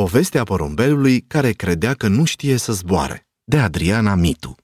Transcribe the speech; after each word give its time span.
Povestea 0.00 0.44
porumbelului 0.44 1.20
care 1.20 1.50
credea 1.50 1.94
că 1.94 2.08
nu 2.08 2.24
știe 2.24 2.56
să 2.56 2.72
zboare, 2.72 3.26
de 3.44 3.58
Adriana 3.58 4.14
Mitu. 4.14 4.54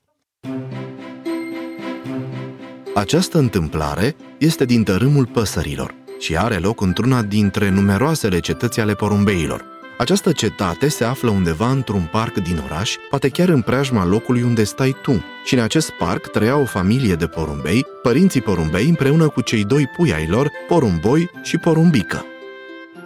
Această 2.95 3.39
întâmplare 3.39 4.17
este 4.39 4.65
din 4.65 4.83
tărâmul 4.83 5.27
păsărilor 5.27 5.95
și 6.19 6.37
are 6.37 6.57
loc 6.57 6.81
într-una 6.81 7.23
dintre 7.23 7.69
numeroasele 7.69 8.41
cetăți 8.41 8.81
ale 8.81 8.95
porumbeilor. 8.95 9.65
Această 9.99 10.33
cetate 10.33 10.89
se 10.89 11.05
află 11.05 11.31
undeva 11.31 11.71
într-un 11.71 12.09
parc 12.13 12.35
din 12.35 12.63
oraș, 12.65 12.95
poate 13.11 13.29
chiar 13.29 13.49
în 13.49 13.63
preajma 13.63 14.05
locului 14.05 14.43
unde 14.43 14.65
stai 14.65 14.97
tu. 15.03 15.25
Și 15.45 15.55
în 15.55 15.61
acest 15.61 15.91
parc 15.91 16.27
trăia 16.27 16.57
o 16.57 16.65
familie 16.65 17.15
de 17.15 17.27
porumbei, 17.27 17.87
părinții 18.03 18.43
porumbei 18.43 18.89
împreună 18.89 19.29
cu 19.29 19.41
cei 19.41 19.65
doi 19.65 19.87
pui 19.97 20.13
ai 20.13 20.27
lor, 20.27 20.51
porumboi 20.69 21.31
și 21.43 21.59
porumbică. 21.59 22.25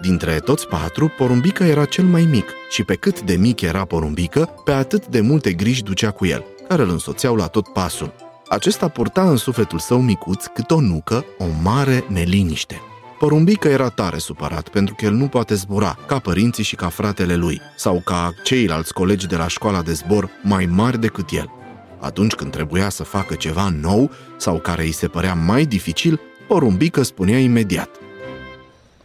Dintre 0.00 0.38
toți 0.38 0.66
patru, 0.66 1.08
porumbică 1.08 1.64
era 1.64 1.84
cel 1.84 2.04
mai 2.04 2.22
mic 2.22 2.48
și 2.70 2.84
pe 2.84 2.94
cât 2.94 3.20
de 3.20 3.36
mic 3.36 3.60
era 3.60 3.84
porumbică, 3.84 4.54
pe 4.64 4.72
atât 4.72 5.06
de 5.06 5.20
multe 5.20 5.52
griji 5.52 5.82
ducea 5.82 6.10
cu 6.10 6.26
el, 6.26 6.44
care 6.68 6.82
îl 6.82 6.90
însoțeau 6.90 7.36
la 7.36 7.46
tot 7.46 7.68
pasul. 7.68 8.12
Acesta 8.48 8.88
purta 8.88 9.30
în 9.30 9.36
sufletul 9.36 9.78
său 9.78 10.00
micuț 10.00 10.46
cât 10.46 10.70
o 10.70 10.80
nucă, 10.80 11.24
o 11.38 11.44
mare 11.62 12.04
neliniște. 12.08 12.80
Porumbică 13.18 13.68
era 13.68 13.88
tare 13.88 14.18
supărat 14.18 14.68
pentru 14.68 14.94
că 14.94 15.04
el 15.04 15.12
nu 15.12 15.26
poate 15.26 15.54
zbura 15.54 15.98
ca 16.06 16.18
părinții 16.18 16.64
și 16.64 16.76
ca 16.76 16.88
fratele 16.88 17.34
lui, 17.34 17.60
sau 17.76 18.00
ca 18.04 18.32
ceilalți 18.42 18.92
colegi 18.92 19.26
de 19.26 19.36
la 19.36 19.48
școala 19.48 19.82
de 19.82 19.92
zbor 19.92 20.30
mai 20.42 20.66
mari 20.66 21.00
decât 21.00 21.30
el. 21.30 21.50
Atunci 21.98 22.34
când 22.34 22.50
trebuia 22.50 22.88
să 22.88 23.02
facă 23.02 23.34
ceva 23.34 23.68
nou 23.80 24.10
sau 24.36 24.58
care 24.58 24.82
îi 24.82 24.92
se 24.92 25.08
părea 25.08 25.34
mai 25.34 25.64
dificil, 25.64 26.20
Porumbică 26.46 27.02
spunea 27.02 27.38
imediat– 27.38 27.90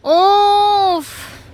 Of, 0.08 0.75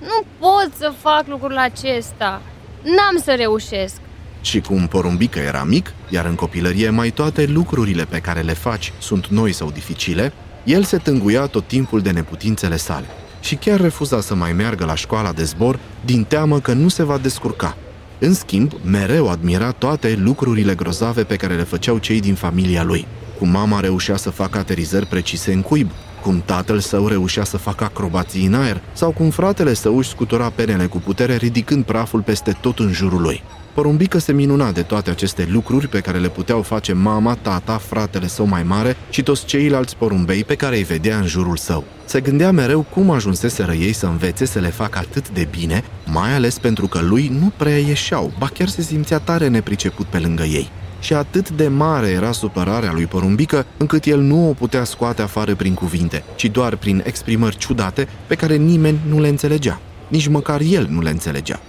nu 0.02 0.24
pot 0.38 0.70
să 0.79 0.92
fac 1.01 1.24
lucrul 1.27 1.56
acesta. 1.56 2.42
N-am 2.83 3.23
să 3.24 3.34
reușesc. 3.37 3.95
Și 4.41 4.61
cum 4.61 4.87
porumbică 4.87 5.39
era 5.39 5.64
mic, 5.64 5.92
iar 6.09 6.25
în 6.25 6.34
copilărie 6.34 6.91
mai 6.91 7.11
toate 7.11 7.47
lucrurile 7.47 8.05
pe 8.05 8.19
care 8.19 8.41
le 8.41 8.53
faci 8.53 8.92
sunt 8.98 9.27
noi 9.27 9.53
sau 9.53 9.70
dificile, 9.70 10.33
el 10.64 10.83
se 10.83 10.97
tânguia 10.97 11.47
tot 11.47 11.67
timpul 11.67 12.00
de 12.00 12.11
neputințele 12.11 12.77
sale 12.77 13.06
și 13.41 13.55
chiar 13.55 13.81
refuza 13.81 14.20
să 14.20 14.34
mai 14.34 14.53
meargă 14.53 14.84
la 14.84 14.94
școala 14.94 15.33
de 15.33 15.44
zbor 15.44 15.78
din 16.05 16.25
teamă 16.25 16.61
că 16.61 16.72
nu 16.72 16.89
se 16.89 17.03
va 17.03 17.19
descurca. 17.19 17.77
În 18.19 18.34
schimb, 18.34 18.72
mereu 18.84 19.28
admira 19.28 19.70
toate 19.70 20.14
lucrurile 20.19 20.75
grozave 20.75 21.25
pe 21.25 21.37
care 21.37 21.55
le 21.55 21.62
făceau 21.62 21.98
cei 21.98 22.20
din 22.20 22.34
familia 22.34 22.83
lui. 22.83 23.06
Cum 23.39 23.48
mama 23.48 23.81
reușea 23.81 24.16
să 24.16 24.31
facă 24.31 24.59
aterizări 24.59 25.06
precise 25.06 25.53
în 25.53 25.62
cuib, 25.62 25.91
cum 26.23 26.42
tatăl 26.45 26.78
său 26.78 27.06
reușea 27.06 27.45
să 27.45 27.56
facă 27.56 27.84
acrobații 27.84 28.47
în 28.47 28.55
aer, 28.55 28.83
sau 28.92 29.11
cum 29.11 29.31
fratele 29.31 29.75
său 29.75 29.98
își 29.98 30.09
scutura 30.09 30.51
penele 30.51 30.87
cu 30.87 30.98
putere 30.98 31.37
ridicând 31.37 31.84
praful 31.84 32.20
peste 32.20 32.56
tot 32.61 32.78
în 32.78 32.92
jurul 32.92 33.20
lui. 33.20 33.42
Porumbică 33.75 34.19
se 34.19 34.33
minuna 34.33 34.73
de 34.73 34.83
toate 34.83 35.11
aceste 35.11 35.48
lucruri 35.50 35.89
pe 35.89 36.00
care 36.00 36.19
le 36.19 36.28
puteau 36.28 36.62
face 36.62 36.93
mama, 36.93 37.34
tata, 37.34 37.78
fratele 37.78 38.27
său 38.27 38.47
mai 38.47 38.62
mare 38.62 38.97
și 39.11 39.23
toți 39.23 39.45
ceilalți 39.45 39.97
porumbei 39.97 40.45
pe 40.45 40.55
care 40.55 40.77
îi 40.77 40.83
vedea 40.83 41.19
în 41.19 41.27
jurul 41.27 41.56
său. 41.56 41.84
Se 42.05 42.20
gândea 42.20 42.50
mereu 42.50 42.87
cum 42.91 43.11
ajunseseră 43.11 43.73
ei 43.73 43.93
să 43.93 44.06
învețe 44.06 44.45
să 44.45 44.59
le 44.59 44.70
facă 44.70 44.98
atât 44.98 45.31
de 45.31 45.48
bine, 45.50 45.84
mai 46.06 46.34
ales 46.34 46.59
pentru 46.59 46.87
că 46.87 47.00
lui 47.00 47.28
nu 47.41 47.53
prea 47.56 47.78
ieșeau, 47.78 48.33
ba 48.39 48.47
chiar 48.47 48.69
se 48.69 48.83
simțea 48.83 49.19
tare 49.19 49.48
nepriceput 49.48 50.06
pe 50.06 50.19
lângă 50.19 50.43
ei 50.43 50.70
și 51.03 51.14
atât 51.14 51.50
de 51.50 51.69
mare 51.69 52.08
era 52.08 52.33
supărarea 52.33 52.92
lui 52.92 53.06
Porumbică, 53.06 53.67
încât 53.77 54.05
el 54.05 54.20
nu 54.20 54.48
o 54.48 54.53
putea 54.53 54.84
scoate 54.84 55.22
afară 55.22 55.55
prin 55.55 55.75
cuvinte, 55.75 56.25
ci 56.34 56.44
doar 56.44 56.77
prin 56.77 57.03
exprimări 57.06 57.56
ciudate 57.56 58.09
pe 58.27 58.34
care 58.34 58.56
nimeni 58.56 58.98
nu 59.09 59.20
le 59.20 59.28
înțelegea. 59.28 59.81
Nici 60.09 60.27
măcar 60.27 60.61
el 60.61 60.86
nu 60.91 61.00
le 61.00 61.11
înțelegea. 61.11 61.61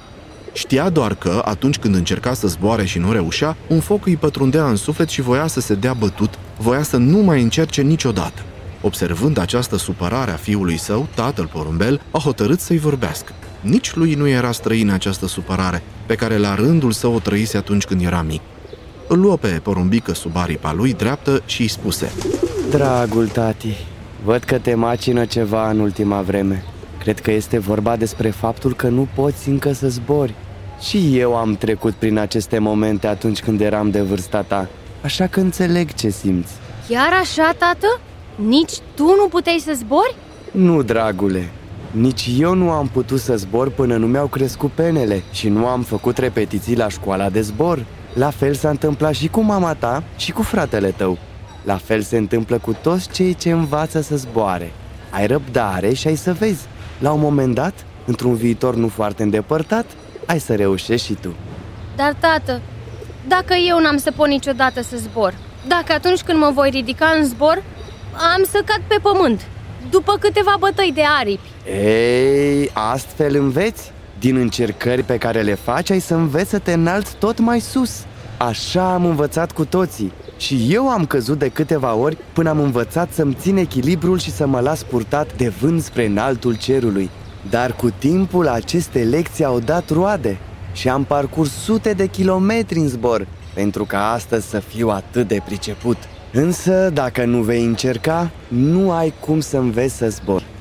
Știa 0.54 0.90
doar 0.90 1.16
că, 1.16 1.42
atunci 1.46 1.78
când 1.78 1.96
încerca 1.96 2.34
să 2.34 2.48
zboare 2.48 2.86
și 2.86 3.00
nu 3.00 3.12
reușea, 3.12 3.56
un 3.68 3.80
foc 3.80 4.06
îi 4.06 4.16
pătrundea 4.16 4.66
în 4.66 4.76
suflet 4.76 5.10
și 5.10 5.22
voia 5.22 5.48
să 5.48 5.60
se 5.60 5.74
dea 5.74 5.94
bătut, 5.94 6.34
voia 6.58 6.84
să 6.84 6.98
nu 6.98 7.18
mai 7.18 7.42
încerce 7.42 7.82
niciodată. 7.82 8.42
Observând 8.82 9.38
această 9.38 9.78
supărare 9.78 10.32
a 10.32 10.36
fiului 10.36 10.78
său, 10.78 11.08
tatăl 11.16 11.50
porumbel 11.54 12.02
a 12.12 12.18
hotărât 12.18 12.60
să-i 12.60 12.78
vorbească. 12.78 13.34
Nici 13.62 13.94
lui 13.96 14.14
nu 14.14 14.28
era 14.28 14.52
străină 14.52 14.94
această 14.94 15.28
supărare, 15.28 15.84
pe 16.06 16.16
care 16.16 16.38
la 16.38 16.56
rândul 16.56 16.92
său 16.92 17.14
o 17.14 17.20
trăise 17.20 17.58
atunci 17.58 17.84
când 17.84 18.02
era 18.02 18.22
mic. 18.22 18.42
Îl 19.14 19.20
luă 19.20 19.38
pe 19.38 19.60
porumbică 19.64 20.14
sub 20.14 20.38
aripa 20.38 20.74
lui 20.74 20.94
dreaptă 20.94 21.42
și 21.46 21.62
îi 21.62 21.68
spuse 21.68 22.12
Dragul 22.70 23.28
tati, 23.28 23.76
văd 24.24 24.44
că 24.44 24.58
te 24.58 24.76
macină 24.76 25.26
ceva 25.26 25.70
în 25.70 25.80
ultima 25.80 26.22
vreme 26.22 26.64
Cred 27.00 27.20
că 27.20 27.32
este 27.32 27.58
vorba 27.58 27.96
despre 27.96 28.30
faptul 28.30 28.74
că 28.74 28.88
nu 28.88 29.08
poți 29.16 29.50
încă 29.50 29.72
să 29.72 29.88
zbori 29.88 30.34
Și 30.80 31.18
eu 31.18 31.36
am 31.36 31.56
trecut 31.56 31.94
prin 31.94 32.18
aceste 32.18 32.60
momente 32.60 33.08
atunci 33.08 33.42
când 33.42 33.62
eram 33.62 33.90
de 33.90 34.02
vârsta 34.02 34.42
ta 34.42 34.70
Așa 35.04 35.28
că 35.28 35.40
înțeleg 35.40 35.94
ce 35.94 36.10
simți 36.10 36.54
Chiar 36.88 37.14
așa, 37.22 37.56
tată? 37.58 38.00
Nici 38.36 38.74
tu 38.96 39.04
nu 39.04 39.28
puteai 39.30 39.62
să 39.66 39.74
zbori? 39.76 40.16
Nu, 40.52 40.82
dragule, 40.82 41.52
nici 41.92 42.30
eu 42.40 42.54
nu 42.54 42.70
am 42.70 42.88
putut 42.88 43.20
să 43.20 43.36
zbor 43.38 43.70
până 43.70 43.98
nu 43.98 44.08
mi-au 44.08 44.28
crescut 44.28 44.72
penele 44.72 45.24
și 45.32 45.50
nu 45.50 45.68
am 45.68 45.82
făcut 45.82 46.18
repetiții 46.18 46.78
la 46.78 46.90
școala 46.90 47.30
de 47.30 47.42
zbor. 47.42 47.86
La 48.14 48.30
fel 48.30 48.54
s-a 48.54 48.70
întâmplat 48.70 49.14
și 49.14 49.28
cu 49.28 49.42
mama 49.42 49.74
ta 49.74 50.04
și 50.16 50.32
cu 50.32 50.42
fratele 50.42 50.90
tău. 50.90 51.18
La 51.64 51.78
fel 51.78 52.02
se 52.02 52.18
întâmplă 52.18 52.58
cu 52.58 52.74
toți 52.82 53.10
cei 53.10 53.34
ce 53.34 53.52
învață 53.52 54.02
să 54.02 54.16
zboare. 54.16 54.72
Ai 55.10 55.28
răbdare 55.28 55.94
și 55.94 56.08
ai 56.08 56.16
să 56.16 56.34
vezi. 56.34 56.66
La 57.00 57.12
un 57.12 57.20
moment 57.20 57.56
dat, 57.56 57.74
într-un 58.06 58.36
viitor 58.36 58.76
nu 58.76 58.88
foarte 58.88 59.24
îndepărtat, 59.24 59.86
ai 60.26 60.40
să 60.40 60.56
reușești 60.56 61.06
și 61.06 61.14
tu. 61.14 61.34
Dar, 61.96 62.16
tată, 62.20 62.62
dacă 63.28 63.54
eu 63.68 63.80
n-am 63.80 63.98
să 63.98 64.12
pot 64.12 64.28
niciodată 64.28 64.82
să 64.82 64.98
zbor, 64.98 65.34
dacă 65.68 65.94
atunci 65.94 66.22
când 66.22 66.40
mă 66.40 66.52
voi 66.54 66.70
ridica 66.70 67.06
în 67.20 67.26
zbor, 67.26 67.64
am 68.36 68.44
să 68.52 68.62
cad 68.66 68.82
pe 68.88 68.96
pământ, 69.02 69.42
după 69.90 70.18
câteva 70.20 70.56
bătăi 70.60 70.92
de 70.94 71.02
aripi. 71.20 71.50
Ei, 71.70 72.70
astfel 72.74 73.36
înveți? 73.36 73.93
Din 74.24 74.36
încercări 74.36 75.04
pe 75.04 75.18
care 75.18 75.42
le 75.42 75.54
faci, 75.54 75.90
ai 75.90 76.00
să 76.00 76.14
înveți 76.16 76.50
să 76.50 76.60
te 76.60 76.74
înalți 76.74 77.16
tot 77.20 77.40
mai 77.40 77.60
sus. 77.60 78.04
Așa 78.38 78.94
am 78.94 79.06
învățat 79.06 79.52
cu 79.52 79.66
toții. 79.66 80.12
Și 80.38 80.68
eu 80.70 80.90
am 80.90 81.06
căzut 81.06 81.40
de 81.40 81.50
câteva 81.50 81.94
ori 81.96 82.18
până 82.34 82.50
am 82.50 82.60
învățat 82.60 83.12
să-mi 83.12 83.38
țin 83.40 83.58
echilibrul 83.58 84.20
și 84.20 84.32
să 84.32 84.48
mă 84.48 84.60
las 84.60 84.84
purtat 84.84 85.36
de 85.36 85.48
vânt 85.48 85.82
spre 85.82 86.06
înaltul 86.06 86.56
cerului. 86.56 87.10
Dar 87.50 87.76
cu 87.76 87.90
timpul 87.90 88.48
aceste 88.48 89.04
lecții 89.04 89.46
au 89.46 89.60
dat 89.60 89.90
roade 89.90 90.38
și 90.74 90.90
am 90.90 91.04
parcurs 91.04 91.52
sute 91.52 91.94
de 91.94 92.06
kilometri 92.06 92.80
în 92.80 92.88
zbor 92.88 93.28
pentru 93.54 93.86
ca 93.86 94.12
astăzi 94.12 94.50
să 94.50 94.60
fiu 94.60 94.90
atât 94.90 95.28
de 95.28 95.42
priceput. 95.46 95.98
Însă, 96.32 96.90
dacă 96.94 97.26
nu 97.26 97.42
vei 97.42 97.66
încerca, 97.66 98.32
nu 98.48 98.92
ai 98.92 99.14
cum 99.20 99.40
să 99.40 99.58
înveți 99.58 99.96
să 99.96 100.10
zbor. 100.10 100.53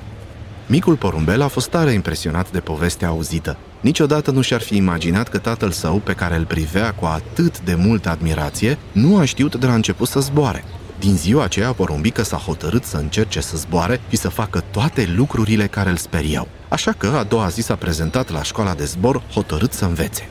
Micul 0.73 0.97
porumbel 0.97 1.43
a 1.43 1.49
fost 1.49 1.69
tare 1.69 1.93
impresionat 1.93 2.51
de 2.51 2.61
povestea 2.61 3.09
auzită. 3.09 3.57
Niciodată 3.81 4.31
nu 4.31 4.41
și-ar 4.41 4.61
fi 4.61 4.77
imaginat 4.77 5.29
că 5.29 5.39
tatăl 5.39 5.71
său, 5.71 5.97
pe 5.97 6.13
care 6.13 6.37
îl 6.37 6.45
privea 6.45 6.95
cu 6.95 7.05
atât 7.05 7.61
de 7.61 7.75
multă 7.75 8.09
admirație, 8.09 8.79
nu 8.93 9.19
a 9.19 9.25
știut 9.25 9.55
de 9.55 9.67
la 9.67 9.75
început 9.75 10.09
să 10.09 10.21
zboare. 10.21 10.65
Din 10.99 11.17
ziua 11.17 11.45
aceea, 11.45 11.73
porumbică 11.73 12.23
s-a 12.23 12.37
hotărât 12.37 12.85
să 12.85 12.97
încerce 12.97 13.41
să 13.41 13.57
zboare 13.57 14.01
și 14.09 14.17
să 14.17 14.29
facă 14.29 14.65
toate 14.71 15.13
lucrurile 15.17 15.67
care 15.67 15.91
îl 15.91 15.97
speriau. 15.97 16.49
Așa 16.69 16.93
că 16.93 17.07
a 17.07 17.23
doua 17.23 17.49
zi 17.49 17.61
s-a 17.61 17.75
prezentat 17.75 18.31
la 18.31 18.43
școala 18.43 18.75
de 18.75 18.85
zbor 18.85 19.23
hotărât 19.33 19.73
să 19.73 19.85
învețe. 19.85 20.29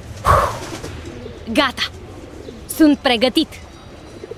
Gata! 1.53 1.89
Sunt 2.75 2.97
pregătit! 2.97 3.47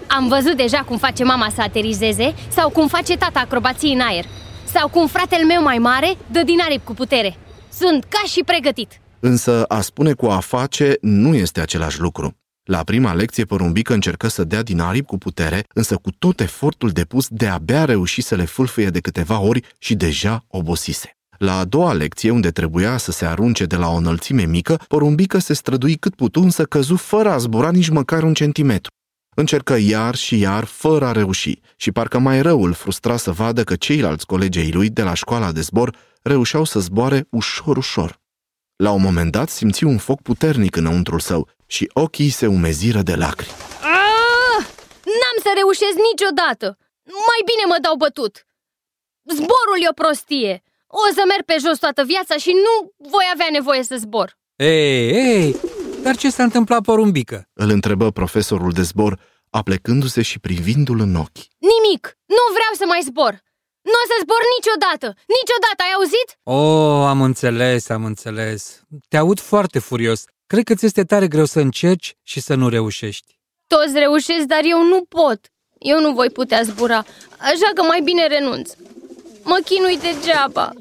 Am 0.07 0.27
văzut 0.27 0.57
deja 0.57 0.83
cum 0.87 0.97
face 0.97 1.23
mama 1.23 1.51
să 1.55 1.61
aterizeze 1.61 2.33
sau 2.47 2.69
cum 2.69 2.87
face 2.87 3.17
tata 3.17 3.39
acrobații 3.39 3.93
în 3.93 3.99
aer 3.99 4.25
sau 4.73 4.89
cum 4.89 5.07
fratele 5.07 5.43
meu 5.43 5.61
mai 5.61 5.77
mare 5.77 6.17
dă 6.31 6.43
din 6.43 6.59
aripi 6.61 6.83
cu 6.83 6.93
putere. 6.93 7.37
Sunt 7.71 8.03
ca 8.03 8.21
și 8.27 8.43
pregătit. 8.45 9.01
Însă 9.19 9.63
a 9.63 9.81
spune 9.81 10.13
cu 10.13 10.25
a 10.25 10.39
face 10.39 10.97
nu 11.01 11.35
este 11.35 11.61
același 11.61 11.99
lucru. 11.99 12.37
La 12.63 12.83
prima 12.83 13.13
lecție, 13.13 13.45
Porumbică 13.45 13.93
încercă 13.93 14.27
să 14.27 14.43
dea 14.43 14.63
din 14.63 14.79
aripi 14.79 15.05
cu 15.05 15.17
putere, 15.17 15.65
însă 15.73 15.95
cu 15.95 16.11
tot 16.19 16.39
efortul 16.39 16.89
depus 16.89 17.27
de-abia 17.29 17.85
reuși 17.85 18.21
să 18.21 18.35
le 18.35 18.45
fâlfâie 18.45 18.89
de 18.89 18.99
câteva 18.99 19.39
ori 19.39 19.61
și 19.77 19.95
deja 19.95 20.45
obosise. 20.47 21.17
La 21.37 21.57
a 21.57 21.65
doua 21.65 21.93
lecție, 21.93 22.29
unde 22.29 22.51
trebuia 22.51 22.97
să 22.97 23.11
se 23.11 23.25
arunce 23.25 23.65
de 23.65 23.75
la 23.75 23.89
o 23.89 23.95
înălțime 23.95 24.45
mică, 24.45 24.79
Porumbică 24.87 25.37
se 25.37 25.53
strădui 25.53 25.95
cât 25.95 26.15
putu, 26.15 26.39
însă 26.39 26.63
căzu 26.63 26.95
fără 26.95 27.29
a 27.29 27.37
zbura 27.37 27.71
nici 27.71 27.89
măcar 27.89 28.23
un 28.23 28.33
centimetru. 28.33 28.91
Încercă 29.35 29.75
iar 29.79 30.15
și 30.15 30.39
iar, 30.39 30.63
fără 30.63 31.05
a 31.05 31.11
reuși, 31.11 31.59
și 31.75 31.91
parcă 31.91 32.19
mai 32.19 32.41
rău 32.41 32.63
îl 32.63 32.73
frustra 32.73 33.17
să 33.17 33.31
vadă 33.31 33.63
că 33.63 33.75
ceilalți 33.75 34.25
colegii 34.25 34.73
lui 34.73 34.89
de 34.89 35.01
la 35.01 35.13
școala 35.13 35.51
de 35.51 35.61
zbor 35.61 35.95
reușeau 36.21 36.63
să 36.63 36.79
zboare 36.79 37.27
ușor-ușor. 37.29 38.21
La 38.75 38.91
un 38.91 39.01
moment 39.01 39.31
dat 39.31 39.49
simți 39.49 39.83
un 39.83 39.97
foc 39.97 40.21
puternic 40.21 40.75
înăuntrul 40.75 41.19
său 41.19 41.49
și 41.65 41.89
ochii 41.93 42.29
se 42.29 42.47
umeziră 42.47 43.01
de 43.01 43.15
lacrimi. 43.15 43.53
Ah! 43.81 44.65
N-am 45.19 45.37
să 45.43 45.51
reușesc 45.55 45.97
niciodată! 46.11 46.77
Mai 47.03 47.41
bine 47.49 47.63
mă 47.67 47.77
dau 47.81 47.95
bătut! 47.95 48.45
Zborul 49.35 49.79
e 49.83 49.89
o 49.89 49.93
prostie! 49.93 50.63
O 50.87 51.13
să 51.13 51.23
merg 51.27 51.43
pe 51.45 51.55
jos 51.65 51.77
toată 51.79 52.03
viața 52.03 52.35
și 52.37 52.51
nu 52.65 52.91
voi 53.09 53.25
avea 53.33 53.47
nevoie 53.51 53.83
să 53.83 53.95
zbor! 53.95 54.37
Ei, 54.55 55.09
ei, 55.11 55.55
dar 56.03 56.15
ce 56.15 56.29
s-a 56.29 56.43
întâmplat, 56.43 56.81
porumbică? 56.81 57.49
Îl 57.53 57.69
întrebă 57.69 58.11
profesorul 58.11 58.71
de 58.71 58.81
zbor, 58.81 59.19
aplecându-se 59.49 60.21
și 60.21 60.39
privindu-l 60.39 60.99
în 60.99 61.15
ochi. 61.15 61.43
Nimic! 61.71 62.17
Nu 62.25 62.43
vreau 62.57 62.73
să 62.77 62.85
mai 62.87 63.01
zbor! 63.03 63.33
Nu 63.81 63.97
o 64.03 64.05
să 64.09 64.15
zbor 64.23 64.41
niciodată! 64.57 65.07
Niciodată, 65.37 65.79
ai 65.85 65.93
auzit? 65.97 66.27
Oh, 66.43 67.07
am 67.13 67.21
înțeles, 67.21 67.89
am 67.89 68.05
înțeles. 68.05 68.81
Te 69.09 69.17
aud 69.17 69.39
foarte 69.39 69.79
furios. 69.79 70.23
Cred 70.47 70.63
că 70.63 70.75
ți 70.75 70.85
este 70.85 71.03
tare 71.03 71.27
greu 71.27 71.45
să 71.45 71.59
încerci 71.59 72.15
și 72.23 72.39
să 72.41 72.53
nu 72.55 72.69
reușești. 72.69 73.37
Toți 73.67 73.93
reușesc, 73.93 74.45
dar 74.45 74.61
eu 74.63 74.83
nu 74.83 75.05
pot. 75.09 75.39
Eu 75.79 75.99
nu 75.99 76.11
voi 76.13 76.29
putea 76.29 76.61
zbura, 76.61 76.97
așa 77.37 77.69
că 77.75 77.83
mai 77.83 78.01
bine 78.03 78.27
renunț. 78.27 78.71
Mă 79.43 79.59
chinui 79.65 79.97
degeaba. 79.97 80.71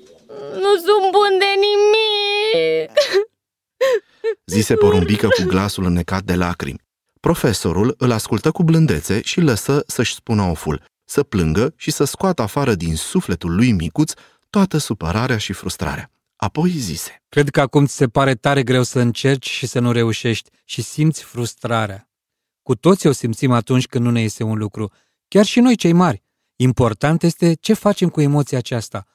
Nu 0.54 0.72
sunt 0.86 1.10
bun 1.10 1.32
de 1.38 1.50
nimic. 1.66 2.90
Zise 4.46 4.74
porumbică 4.74 5.28
cu 5.28 5.42
glasul 5.42 5.84
înnecat 5.84 6.22
de 6.22 6.34
lacrimi. 6.34 6.80
Profesorul 7.20 7.94
îl 7.98 8.10
ascultă 8.10 8.50
cu 8.50 8.62
blândețe 8.62 9.22
și 9.22 9.40
lăsă 9.40 9.82
să-și 9.86 10.14
spună 10.14 10.42
oful, 10.42 10.84
să 11.04 11.22
plângă 11.22 11.74
și 11.76 11.90
să 11.90 12.04
scoată 12.04 12.42
afară 12.42 12.74
din 12.74 12.96
sufletul 12.96 13.54
lui 13.54 13.72
micuț 13.72 14.12
toată 14.50 14.78
supărarea 14.78 15.38
și 15.38 15.52
frustrarea. 15.52 16.10
Apoi 16.36 16.70
zise, 16.70 17.22
Cred 17.28 17.48
că 17.50 17.60
acum 17.60 17.86
ți 17.86 17.94
se 17.94 18.08
pare 18.08 18.34
tare 18.34 18.62
greu 18.62 18.82
să 18.82 18.98
încerci 18.98 19.48
și 19.48 19.66
să 19.66 19.78
nu 19.78 19.92
reușești 19.92 20.50
și 20.64 20.82
simți 20.82 21.22
frustrarea. 21.22 22.10
Cu 22.62 22.74
toți 22.74 23.06
o 23.06 23.12
simțim 23.12 23.52
atunci 23.52 23.86
când 23.86 24.04
nu 24.04 24.10
ne 24.10 24.20
iese 24.20 24.42
un 24.42 24.58
lucru, 24.58 24.92
chiar 25.28 25.44
și 25.44 25.60
noi 25.60 25.76
cei 25.76 25.92
mari. 25.92 26.22
Important 26.56 27.22
este 27.22 27.54
ce 27.54 27.72
facem 27.72 28.08
cu 28.08 28.20
emoția 28.20 28.58
aceasta. 28.58 29.06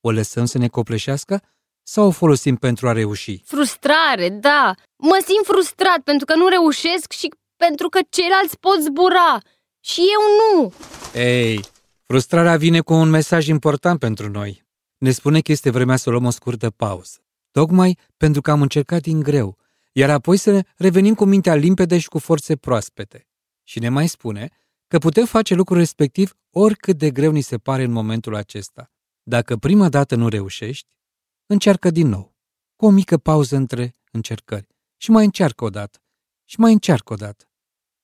O 0.00 0.10
lăsăm 0.10 0.44
să 0.44 0.58
ne 0.58 0.68
copleșească 0.68 1.42
sau 1.86 2.06
o 2.06 2.10
folosim 2.10 2.56
pentru 2.56 2.88
a 2.88 2.92
reuși? 2.92 3.42
Frustrare, 3.44 4.28
da. 4.28 4.74
Mă 4.96 5.24
simt 5.26 5.44
frustrat 5.44 5.98
pentru 5.98 6.26
că 6.26 6.34
nu 6.34 6.48
reușesc 6.48 7.12
și 7.12 7.28
pentru 7.56 7.88
că 7.88 8.00
ceilalți 8.08 8.58
pot 8.58 8.80
zbura. 8.80 9.38
Și 9.80 10.00
eu 10.00 10.22
nu. 10.40 10.72
Ei, 11.14 11.64
frustrarea 12.06 12.56
vine 12.56 12.80
cu 12.80 12.92
un 12.92 13.10
mesaj 13.10 13.46
important 13.46 13.98
pentru 13.98 14.28
noi. 14.28 14.64
Ne 14.98 15.10
spune 15.10 15.40
că 15.40 15.52
este 15.52 15.70
vremea 15.70 15.96
să 15.96 16.10
luăm 16.10 16.24
o 16.24 16.30
scurtă 16.30 16.70
pauză. 16.70 17.18
Tocmai 17.50 17.98
pentru 18.16 18.40
că 18.40 18.50
am 18.50 18.62
încercat 18.62 19.00
din 19.00 19.20
greu, 19.20 19.58
iar 19.92 20.10
apoi 20.10 20.36
să 20.36 20.50
ne 20.50 20.62
revenim 20.76 21.14
cu 21.14 21.24
mintea 21.24 21.54
limpede 21.54 21.98
și 21.98 22.08
cu 22.08 22.18
forțe 22.18 22.56
proaspete. 22.56 23.28
Și 23.62 23.78
ne 23.78 23.88
mai 23.88 24.06
spune 24.06 24.50
că 24.86 24.98
putem 24.98 25.24
face 25.24 25.54
lucrul 25.54 25.78
respectiv 25.78 26.36
oricât 26.50 26.96
de 26.96 27.10
greu 27.10 27.30
ni 27.30 27.40
se 27.40 27.58
pare 27.58 27.82
în 27.82 27.90
momentul 27.90 28.34
acesta. 28.34 28.90
Dacă 29.22 29.56
prima 29.56 29.88
dată 29.88 30.14
nu 30.14 30.28
reușești, 30.28 30.94
încearcă 31.46 31.90
din 31.90 32.08
nou, 32.08 32.34
cu 32.76 32.86
o 32.86 32.90
mică 32.90 33.18
pauză 33.18 33.56
între 33.56 33.96
încercări. 34.10 34.66
Și 34.96 35.10
mai 35.10 35.24
încearcă 35.24 35.64
o 35.64 35.70
dată. 35.70 35.98
Și 36.44 36.60
mai 36.60 36.72
încearcă 36.72 37.12
o 37.12 37.16
dată. 37.16 37.44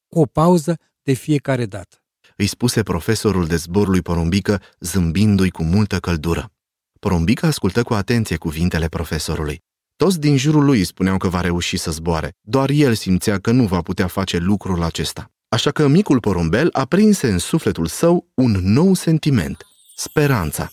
Cu 0.09 0.21
o 0.21 0.27
pauză 0.27 0.79
de 1.03 1.13
fiecare 1.13 1.67
dată. 1.67 1.97
îi 2.37 2.47
spuse 2.47 2.83
profesorul 2.83 3.47
de 3.47 3.57
zbor 3.57 3.89
lui 3.89 4.03
Porumbică, 4.03 4.63
zâmbindu-i 4.81 5.51
cu 5.51 5.63
multă 5.63 5.99
căldură. 6.01 6.53
Porumbică 7.01 7.47
ascultă 7.47 7.83
cu 7.83 7.95
atenție 7.95 8.37
cuvintele 8.37 8.89
profesorului. 8.89 9.63
Toți 9.97 10.21
din 10.21 10.37
jurul 10.37 10.65
lui 10.65 10.79
îi 10.79 10.85
spuneau 10.85 11.17
că 11.17 11.29
va 11.29 11.41
reuși 11.41 11.77
să 11.77 11.91
zboare, 11.91 12.37
doar 12.41 12.71
el 12.71 12.95
simțea 12.95 13.39
că 13.39 13.51
nu 13.51 13.67
va 13.67 13.83
putea 13.83 14.07
face 14.07 14.39
lucrul 14.39 14.83
acesta. 14.83 15.31
Așa 15.49 15.71
că 15.71 15.89
micul 15.89 16.21
porumbel 16.21 16.69
aprinse 16.73 17.31
în 17.31 17.39
sufletul 17.39 17.87
său 17.87 18.27
un 18.35 18.51
nou 18.51 18.95
sentiment, 18.95 19.67
speranța. 19.95 20.73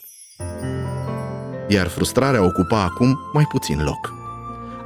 Iar 1.67 1.87
frustrarea 1.87 2.43
ocupa 2.43 2.81
acum 2.81 3.19
mai 3.33 3.43
puțin 3.43 3.83
loc. 3.83 4.13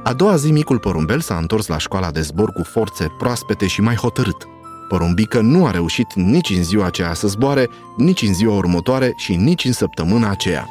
A 0.02 0.12
doua 0.12 0.36
zi, 0.36 0.50
micul 0.50 0.78
porumbel 0.78 1.20
s-a 1.20 1.36
întors 1.36 1.66
la 1.66 1.78
școala 1.78 2.10
de 2.10 2.20
zbor 2.20 2.52
cu 2.52 2.62
forțe 2.62 3.12
proaspete 3.18 3.66
și 3.66 3.80
mai 3.80 3.94
hotărât. 3.94 4.46
Porumbică 4.88 5.40
nu 5.40 5.66
a 5.66 5.70
reușit 5.70 6.14
nici 6.14 6.50
în 6.50 6.62
ziua 6.62 6.86
aceea 6.86 7.14
să 7.14 7.26
zboare, 7.26 7.68
nici 7.96 8.22
în 8.22 8.34
ziua 8.34 8.54
următoare 8.54 9.12
și 9.16 9.36
nici 9.36 9.64
în 9.64 9.72
săptămâna 9.72 10.30
aceea. 10.30 10.68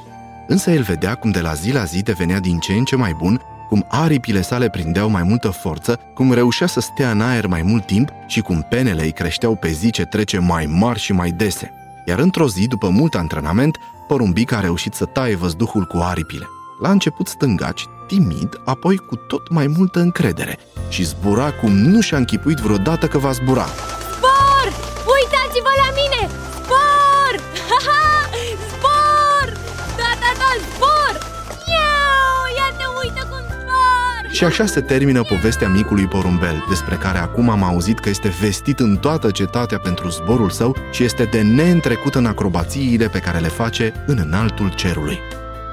Însă 0.48 0.72
el 0.72 0.82
vedea 0.82 1.16
cum 1.16 1.32
de 1.32 1.40
la 1.40 1.54
zi 1.54 1.72
la 1.72 1.84
zi 1.84 2.02
devenea 2.02 2.40
din 2.40 2.60
ce 2.60 2.74
în 2.74 2.84
ce 2.84 2.96
mai 2.96 3.16
bun, 3.18 3.42
cum 3.70 3.86
aripile 3.90 4.42
sale 4.42 4.70
prindeau 4.70 5.10
mai 5.10 5.24
multă 5.24 5.50
forță, 5.50 6.00
cum 6.14 6.34
reușea 6.34 6.68
să 6.68 6.80
stea 6.80 7.12
în 7.12 7.22
aer 7.22 7.48
mai 7.48 7.62
mult 7.62 7.86
timp 7.86 8.10
și 8.28 8.42
cum 8.42 8.66
penele 8.70 9.04
îi 9.04 9.12
creșteau 9.12 9.56
pe 9.56 9.70
zi 9.70 9.92
ce 9.92 10.06
trece 10.06 10.40
mai 10.40 10.66
mari 10.66 11.00
și 11.00 11.14
mai 11.14 11.32
dese. 11.32 11.72
Iar 12.06 12.20
într-o 12.20 12.48
zi, 12.48 12.68
după 12.68 12.90
mult 12.90 13.16
antrenament, 13.16 13.78
porumbica 14.12 14.58
a 14.58 14.60
reușit 14.60 14.94
să 14.94 15.06
taie 15.06 15.36
văzduhul 15.36 15.84
cu 15.84 15.98
aripile. 15.98 16.48
La 16.80 16.92
început 16.92 17.28
stângaci, 17.28 17.88
timid, 18.08 18.62
apoi 18.66 18.98
cu 18.98 19.16
tot 19.16 19.50
mai 19.50 19.68
multă 19.68 20.00
încredere 20.00 20.58
și 20.90 21.04
zbura 21.04 21.52
cum 21.52 21.72
nu 21.72 22.02
și-a 22.02 22.18
închipuit 22.18 22.58
vreodată 22.58 23.08
că 23.08 23.18
va 23.18 23.32
zbura. 23.32 23.66
Și 34.42 34.48
așa 34.48 34.66
se 34.66 34.82
termină 34.82 35.24
povestea 35.24 35.70
micului 35.70 36.08
porumbel, 36.08 36.66
despre 36.70 36.96
care 36.96 37.18
acum 37.18 37.50
am 37.50 37.64
auzit 37.64 38.00
că 38.00 38.10
este 38.10 38.34
vestit 38.42 38.80
în 38.80 38.98
toată 38.98 39.32
cetatea 39.32 39.80
pentru 39.80 40.10
zborul 40.10 40.50
său 40.50 40.76
și 40.92 41.04
este 41.04 41.24
de 41.24 41.42
neîntrecut 41.42 42.16
în 42.16 42.26
acrobațiile 42.26 43.08
pe 43.08 43.20
care 43.20 43.40
le 43.40 43.48
face 43.48 43.94
în 44.06 44.18
înaltul 44.26 44.74
cerului. 44.74 45.20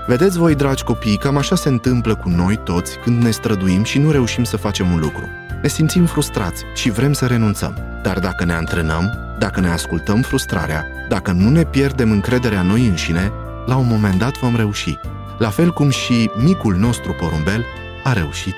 Vedeți 0.06 0.38
voi, 0.38 0.54
dragi 0.54 0.84
copii, 0.84 1.16
cam 1.16 1.36
așa 1.36 1.54
se 1.54 1.68
întâmplă 1.68 2.14
cu 2.14 2.28
noi 2.28 2.56
toți 2.56 2.98
când 2.98 3.22
ne 3.22 3.30
străduim 3.30 3.84
și 3.84 3.98
nu 3.98 4.10
reușim 4.10 4.44
să 4.44 4.56
facem 4.56 4.92
un 4.92 4.98
lucru. 4.98 5.28
Ne 5.62 5.68
simțim 5.68 6.04
frustrați 6.06 6.64
și 6.74 6.90
vrem 6.90 7.12
să 7.12 7.26
renunțăm. 7.26 7.78
Dar 8.02 8.18
dacă 8.18 8.44
ne 8.44 8.52
antrenăm, 8.52 9.34
dacă 9.38 9.60
ne 9.60 9.68
ascultăm 9.68 10.22
frustrarea, 10.22 10.86
dacă 11.08 11.32
nu 11.32 11.48
ne 11.48 11.64
pierdem 11.64 12.10
încrederea 12.10 12.60
în 12.60 12.66
noi 12.66 12.86
înșine, 12.86 13.32
la 13.66 13.76
un 13.76 13.86
moment 13.86 14.18
dat 14.18 14.38
vom 14.38 14.56
reuși. 14.56 14.98
La 15.38 15.48
fel 15.48 15.72
cum 15.72 15.90
și 15.90 16.30
micul 16.36 16.74
nostru 16.74 17.12
porumbel 17.12 17.64
a 18.04 18.12
reușit 18.12 18.54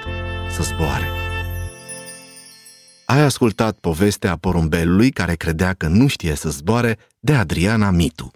să 0.51 0.63
zboare. 0.63 1.05
Ai 3.05 3.21
ascultat 3.21 3.79
povestea 3.81 4.37
porumbelului 4.37 5.11
care 5.11 5.35
credea 5.35 5.73
că 5.73 5.87
nu 5.87 6.07
știe 6.07 6.35
să 6.35 6.49
zboare 6.49 6.99
de 7.21 7.35
Adriana 7.35 7.91
Mitu. 7.91 8.31